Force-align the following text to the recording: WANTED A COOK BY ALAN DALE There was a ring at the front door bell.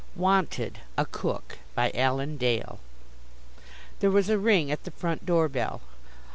WANTED 0.15 0.79
A 0.97 1.05
COOK 1.05 1.59
BY 1.75 1.91
ALAN 1.93 2.37
DALE 2.37 2.79
There 3.99 4.09
was 4.09 4.29
a 4.31 4.39
ring 4.39 4.71
at 4.71 4.83
the 4.83 4.89
front 4.89 5.27
door 5.27 5.47
bell. 5.47 5.81